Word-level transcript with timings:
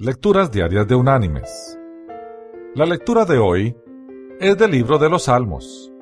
Lecturas 0.00 0.52
Diarias 0.52 0.86
de 0.86 0.94
Unánimes. 0.94 1.76
La 2.76 2.86
lectura 2.86 3.24
de 3.24 3.36
hoy 3.36 3.76
es 4.38 4.56
del 4.56 4.70
libro 4.70 4.96
de 4.96 5.10
los 5.10 5.24
Salmos. 5.24 5.92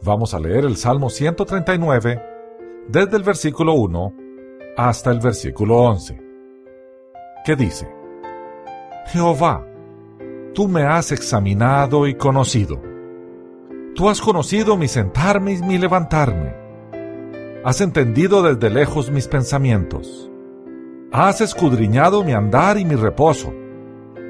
Vamos 0.00 0.32
a 0.32 0.38
leer 0.38 0.64
el 0.64 0.76
Salmo 0.76 1.10
139 1.10 2.22
desde 2.86 3.16
el 3.16 3.24
versículo 3.24 3.72
1 3.72 4.14
hasta 4.76 5.10
el 5.10 5.18
versículo 5.18 5.78
11, 5.78 6.22
que 7.44 7.56
dice, 7.56 7.92
Jehová, 9.06 9.66
tú 10.54 10.68
me 10.68 10.84
has 10.84 11.10
examinado 11.10 12.06
y 12.06 12.14
conocido. 12.14 12.80
Tú 13.96 14.08
has 14.08 14.20
conocido 14.20 14.76
mi 14.76 14.86
sentarme 14.86 15.54
y 15.54 15.62
mi 15.62 15.78
levantarme. 15.78 16.54
Has 17.64 17.80
entendido 17.80 18.40
desde 18.40 18.70
lejos 18.70 19.10
mis 19.10 19.26
pensamientos 19.26 20.29
Has 21.12 21.40
escudriñado 21.40 22.22
mi 22.22 22.32
andar 22.32 22.78
y 22.78 22.84
mi 22.84 22.94
reposo, 22.94 23.52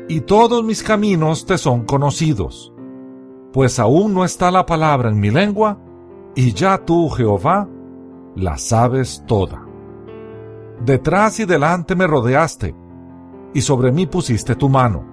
y 0.09 0.23
todos 0.23 0.65
mis 0.65 0.83
caminos 0.83 1.45
te 1.45 1.59
son 1.59 1.84
conocidos. 1.84 2.73
Pues 3.53 3.79
aún 3.79 4.15
no 4.15 4.25
está 4.25 4.51
la 4.51 4.65
palabra 4.65 5.11
en 5.11 5.20
mi 5.20 5.30
lengua, 5.30 5.79
y 6.34 6.55
ya 6.55 6.79
tú, 6.79 7.11
Jehová, 7.11 7.69
la 8.34 8.56
sabes 8.56 9.23
toda. 9.27 9.62
Detrás 10.83 11.39
y 11.41 11.45
delante 11.45 11.95
me 11.95 12.06
rodeaste, 12.06 12.75
y 13.53 13.61
sobre 13.61 13.92
mí 13.92 14.06
pusiste 14.06 14.55
tu 14.55 14.70
mano. 14.70 15.05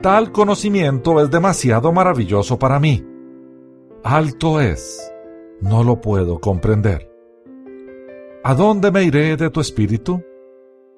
Tal 0.00 0.30
conocimiento 0.30 1.20
es 1.20 1.28
demasiado 1.28 1.90
maravilloso 1.90 2.56
para 2.56 2.78
mí. 2.78 3.04
Alto 4.04 4.60
es, 4.60 5.12
no 5.60 5.82
lo 5.82 6.00
puedo 6.00 6.38
comprender. 6.38 7.10
¿A 8.44 8.54
dónde 8.54 8.92
me 8.92 9.02
iré 9.02 9.36
de 9.36 9.50
tu 9.50 9.60
espíritu? 9.60 10.22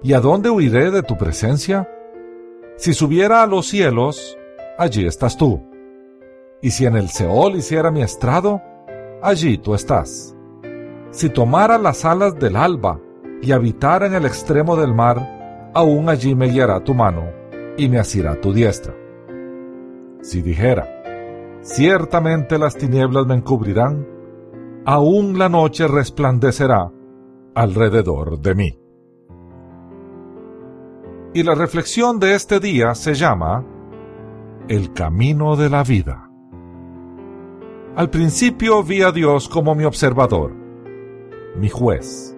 ¿Y 0.01 0.13
a 0.13 0.21
dónde 0.21 0.49
huiré 0.49 0.91
de 0.91 1.03
tu 1.03 1.17
presencia? 1.17 1.89
Si 2.77 2.93
subiera 2.93 3.43
a 3.43 3.47
los 3.47 3.67
cielos, 3.67 4.37
allí 4.77 5.05
estás 5.05 5.35
tú. 5.35 5.61
Y 6.61 6.71
si 6.71 6.85
en 6.85 6.95
el 6.95 7.09
Seol 7.09 7.57
hiciera 7.57 7.91
mi 7.91 8.01
estrado, 8.01 8.61
allí 9.21 9.57
tú 9.57 9.75
estás. 9.75 10.33
Si 11.11 11.29
tomara 11.29 11.77
las 11.77 12.05
alas 12.05 12.39
del 12.39 12.55
alba 12.55 12.97
y 13.41 13.51
habitara 13.51 14.07
en 14.07 14.13
el 14.13 14.25
extremo 14.25 14.77
del 14.77 14.93
mar, 14.93 15.71
aún 15.73 16.07
allí 16.07 16.33
me 16.33 16.47
guiará 16.47 16.81
tu 16.81 16.93
mano 16.93 17.29
y 17.77 17.89
me 17.89 17.99
asirá 17.99 18.39
tu 18.39 18.53
diestra. 18.53 18.95
Si 20.21 20.41
dijera, 20.41 20.87
ciertamente 21.61 22.57
las 22.57 22.77
tinieblas 22.77 23.25
me 23.25 23.35
encubrirán, 23.35 24.07
aún 24.85 25.37
la 25.37 25.49
noche 25.49 25.89
resplandecerá 25.89 26.89
alrededor 27.53 28.39
de 28.39 28.55
mí. 28.55 28.79
Y 31.31 31.43
la 31.43 31.53
reflexión 31.53 32.19
de 32.19 32.33
este 32.33 32.59
día 32.59 32.95
se 32.95 33.13
llama 33.13 33.63
El 34.67 34.93
camino 34.93 35.55
de 35.55 35.69
la 35.69 35.83
vida. 35.83 36.27
Al 37.95 38.09
principio 38.09 38.81
vi 38.81 39.03
a 39.03 39.11
Dios 39.11 39.47
como 39.47 39.75
mi 39.75 39.83
observador, 39.83 40.55
mi 41.55 41.69
juez, 41.69 42.35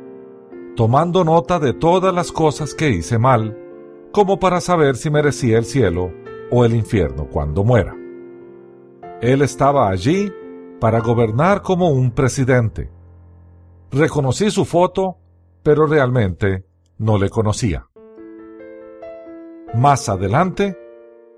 tomando 0.75 1.23
nota 1.23 1.58
de 1.58 1.72
todas 1.72 2.14
las 2.14 2.33
cosas 2.33 2.73
que 2.73 2.89
hice 2.89 3.17
mal, 3.17 3.58
como 4.11 4.39
para 4.39 4.59
saber 4.59 4.98
si 4.98 5.09
merecía 5.09 5.58
el 5.58 5.64
cielo 5.64 6.11
o 6.52 6.66
el 6.66 6.76
infierno 6.76 7.30
cuando 7.30 7.64
muera. 7.64 7.95
Él 9.22 9.42
estaba 9.42 9.88
allí 9.88 10.33
para 10.81 11.00
gobernar 11.00 11.61
como 11.61 11.92
un 11.92 12.11
presidente. 12.11 12.89
Reconocí 13.89 14.52
su 14.52 14.66
foto, 14.66 15.17
pero 15.64 15.86
realmente 15.86 16.66
no 16.98 17.17
le 17.17 17.30
conocía. 17.30 17.88
Más 19.73 20.09
adelante, 20.09 20.77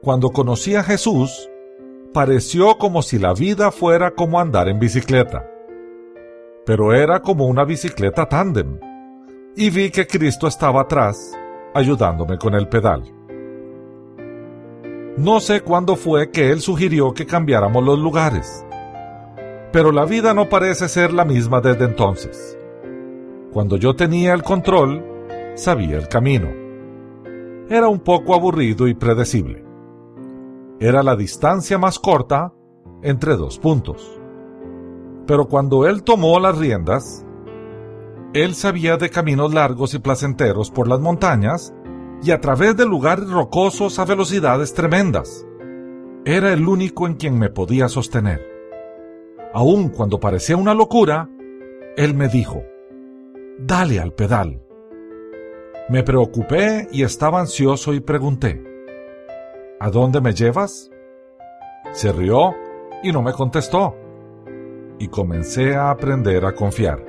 cuando 0.01 0.31
conocí 0.31 0.73
a 0.73 0.81
Jesús, 0.81 1.51
pareció 2.15 2.79
como 2.79 3.03
si 3.03 3.19
la 3.19 3.35
vida 3.35 3.71
fuera 3.71 4.15
como 4.15 4.39
andar 4.39 4.67
en 4.69 4.79
bicicleta. 4.79 5.47
Pero 6.65 6.95
era 6.95 7.21
como 7.21 7.45
una 7.45 7.63
bicicleta 7.63 8.27
tándem, 8.27 8.79
y 9.55 9.69
vi 9.69 9.91
que 9.91 10.07
Cristo 10.07 10.47
estaba 10.47 10.81
atrás, 10.81 11.37
ayudándome 11.75 12.39
con 12.39 12.55
el 12.55 12.67
pedal. 12.67 13.03
No 15.15 15.39
sé 15.39 15.61
cuándo 15.61 15.95
fue 15.95 16.31
que 16.31 16.49
Él 16.49 16.59
sugirió 16.59 17.13
que 17.13 17.27
cambiáramos 17.27 17.83
los 17.83 17.99
lugares, 17.99 18.65
pero 19.71 19.91
la 19.91 20.05
vida 20.05 20.33
no 20.33 20.49
parece 20.49 20.89
ser 20.89 21.13
la 21.13 21.23
misma 21.23 21.61
desde 21.61 21.85
entonces. 21.85 22.57
Cuando 23.51 23.77
yo 23.77 23.95
tenía 23.95 24.33
el 24.33 24.41
control, 24.41 25.05
sabía 25.53 25.97
el 25.97 26.07
camino 26.07 26.62
era 27.73 27.87
un 27.87 28.01
poco 28.01 28.35
aburrido 28.35 28.87
y 28.87 28.93
predecible. 28.93 29.65
Era 30.79 31.01
la 31.01 31.15
distancia 31.15 31.79
más 31.79 31.97
corta 31.97 32.53
entre 33.01 33.35
dos 33.35 33.57
puntos. 33.57 34.21
Pero 35.25 35.47
cuando 35.47 35.87
él 35.87 36.03
tomó 36.03 36.39
las 36.39 36.55
riendas, 36.55 37.25
él 38.35 38.53
sabía 38.53 38.97
de 38.97 39.09
caminos 39.09 39.55
largos 39.55 39.95
y 39.95 39.99
placenteros 39.99 40.69
por 40.69 40.87
las 40.87 40.99
montañas 40.99 41.73
y 42.21 42.29
a 42.29 42.39
través 42.39 42.77
de 42.77 42.85
lugares 42.85 43.27
rocosos 43.27 43.97
a 43.97 44.05
velocidades 44.05 44.75
tremendas. 44.75 45.43
Era 46.25 46.53
el 46.53 46.67
único 46.67 47.07
en 47.07 47.15
quien 47.15 47.39
me 47.39 47.49
podía 47.49 47.89
sostener. 47.89 48.39
Aun 49.51 49.89
cuando 49.89 50.19
parecía 50.19 50.57
una 50.57 50.75
locura, 50.75 51.27
él 51.97 52.13
me 52.13 52.27
dijo, 52.27 52.61
dale 53.57 53.99
al 53.99 54.13
pedal. 54.13 54.62
Me 55.89 56.01
preocupé 56.01 56.87
y 56.91 57.03
estaba 57.03 57.41
ansioso 57.41 57.93
y 57.93 57.99
pregunté, 57.99 58.63
¿A 59.81 59.89
dónde 59.89 60.21
me 60.21 60.33
llevas? 60.33 60.89
Se 61.91 62.13
rió 62.13 62.55
y 63.03 63.11
no 63.11 63.21
me 63.21 63.33
contestó. 63.33 63.93
Y 64.97 65.09
comencé 65.09 65.75
a 65.75 65.89
aprender 65.89 66.45
a 66.45 66.55
confiar. 66.55 67.03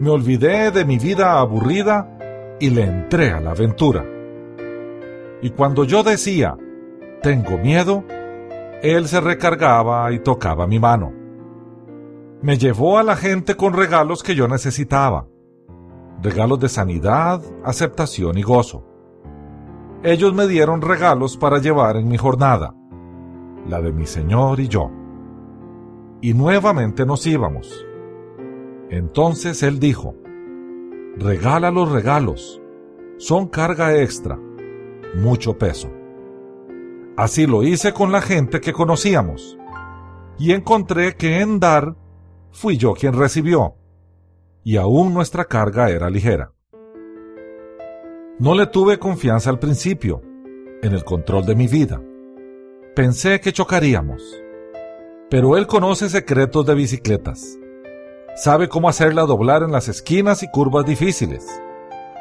Me 0.00 0.08
olvidé 0.08 0.70
de 0.70 0.86
mi 0.86 0.96
vida 0.96 1.38
aburrida 1.38 2.56
y 2.58 2.70
le 2.70 2.84
entré 2.84 3.32
a 3.32 3.40
la 3.40 3.50
aventura. 3.50 4.02
Y 5.42 5.50
cuando 5.50 5.84
yo 5.84 6.02
decía, 6.02 6.56
tengo 7.20 7.58
miedo, 7.58 8.02
él 8.80 9.08
se 9.08 9.20
recargaba 9.20 10.10
y 10.10 10.20
tocaba 10.20 10.66
mi 10.66 10.78
mano. 10.78 11.12
Me 12.40 12.56
llevó 12.56 12.96
a 12.96 13.02
la 13.02 13.14
gente 13.14 13.56
con 13.56 13.74
regalos 13.74 14.22
que 14.22 14.34
yo 14.34 14.48
necesitaba 14.48 15.26
regalos 16.22 16.60
de 16.60 16.68
sanidad, 16.68 17.42
aceptación 17.64 18.38
y 18.38 18.42
gozo. 18.42 18.84
Ellos 20.04 20.32
me 20.34 20.46
dieron 20.46 20.80
regalos 20.80 21.36
para 21.36 21.58
llevar 21.58 21.96
en 21.96 22.08
mi 22.08 22.16
jornada, 22.16 22.74
la 23.68 23.80
de 23.80 23.92
mi 23.92 24.06
Señor 24.06 24.60
y 24.60 24.68
yo. 24.68 24.90
Y 26.20 26.34
nuevamente 26.34 27.04
nos 27.04 27.26
íbamos. 27.26 27.84
Entonces 28.88 29.62
él 29.64 29.80
dijo, 29.80 30.14
regala 31.16 31.70
los 31.70 31.90
regalos, 31.90 32.62
son 33.16 33.48
carga 33.48 33.96
extra, 34.00 34.38
mucho 35.16 35.58
peso. 35.58 35.90
Así 37.16 37.46
lo 37.46 37.64
hice 37.64 37.92
con 37.92 38.12
la 38.12 38.22
gente 38.22 38.60
que 38.60 38.72
conocíamos, 38.72 39.58
y 40.38 40.52
encontré 40.52 41.16
que 41.16 41.40
en 41.40 41.58
dar 41.58 41.96
fui 42.52 42.76
yo 42.76 42.94
quien 42.94 43.14
recibió 43.14 43.74
y 44.64 44.76
aún 44.76 45.12
nuestra 45.12 45.44
carga 45.44 45.90
era 45.90 46.10
ligera. 46.10 46.52
No 48.38 48.54
le 48.54 48.66
tuve 48.66 48.98
confianza 48.98 49.50
al 49.50 49.58
principio, 49.58 50.22
en 50.82 50.92
el 50.92 51.04
control 51.04 51.46
de 51.46 51.54
mi 51.54 51.68
vida. 51.68 52.00
Pensé 52.94 53.40
que 53.40 53.52
chocaríamos. 53.52 54.22
Pero 55.30 55.56
él 55.56 55.66
conoce 55.66 56.08
secretos 56.08 56.66
de 56.66 56.74
bicicletas. 56.74 57.58
Sabe 58.34 58.68
cómo 58.68 58.88
hacerla 58.88 59.22
doblar 59.22 59.62
en 59.62 59.72
las 59.72 59.88
esquinas 59.88 60.42
y 60.42 60.50
curvas 60.50 60.84
difíciles. 60.84 61.46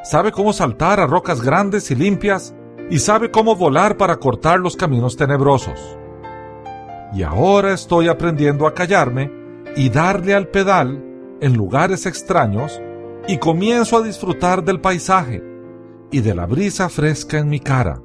Sabe 0.03 0.31
cómo 0.31 0.53
saltar 0.53 1.00
a 1.00 1.08
rocas 1.08 1.41
grandes 1.41 1.91
y 1.91 1.96
limpias 1.96 2.56
y 2.90 3.00
sabe 3.00 3.32
cómo 3.32 3.55
volar 3.55 3.97
para 3.97 4.17
cortar 4.17 4.59
los 4.59 4.76
caminos 4.76 5.16
tenebrosos. 5.17 5.79
Y 7.14 7.23
ahora 7.23 7.73
estoy 7.73 8.08
aprendiendo 8.08 8.67
a 8.67 8.73
callarme 8.73 9.32
y 9.76 9.90
darle 9.90 10.34
al 10.34 10.47
pedal 10.47 11.10
en 11.41 11.58
lugares 11.58 12.05
extraños 12.05 12.82
y 13.28 13.38
comienzo 13.40 13.97
a 13.97 14.03
disfrutar 14.03 14.64
del 14.64 14.79
paisaje 14.79 15.43
y 16.11 16.22
de 16.22 16.35
la 16.35 16.46
brisa 16.46 16.88
fresca 16.88 17.40
en 17.40 17.49
mi 17.49 17.59
cara, 17.59 18.02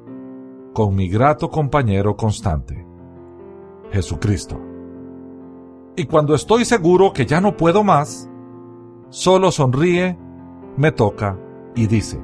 con 0.73 0.95
mi 0.95 1.07
grato 1.07 1.49
compañero 1.49 2.17
constante, 2.17 2.85
Jesucristo. 3.91 4.59
Y 5.95 6.05
cuando 6.05 6.35
estoy 6.35 6.65
seguro 6.65 7.13
que 7.13 7.25
ya 7.25 7.39
no 7.39 7.55
puedo 7.55 7.83
más, 7.83 8.29
solo 9.09 9.51
sonríe, 9.51 10.17
me 10.75 10.91
toca 10.91 11.37
y 11.75 11.87
dice, 11.87 12.19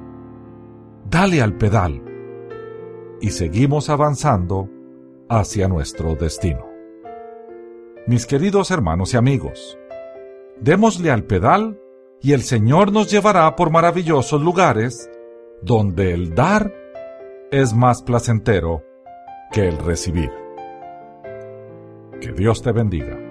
dale 1.09 1.41
al 1.41 1.55
pedal. 1.57 2.03
Y 3.21 3.29
seguimos 3.29 3.89
avanzando 3.89 4.69
hacia 5.29 5.67
nuestro 5.67 6.15
destino. 6.15 6.65
Mis 8.05 8.25
queridos 8.25 8.69
hermanos 8.69 9.13
y 9.13 9.17
amigos, 9.17 9.77
démosle 10.63 11.11
al 11.11 11.25
pedal 11.25 11.79
y 12.21 12.31
el 12.31 12.41
Señor 12.41 12.91
nos 12.93 13.11
llevará 13.11 13.53
por 13.55 13.69
maravillosos 13.69 14.41
lugares 14.41 15.09
donde 15.61 16.13
el 16.13 16.33
dar 16.33 16.73
es 17.51 17.73
más 17.73 18.01
placentero 18.01 18.81
que 19.51 19.67
el 19.67 19.77
recibir. 19.77 20.31
Que 22.21 22.31
Dios 22.31 22.61
te 22.61 22.71
bendiga. 22.71 23.22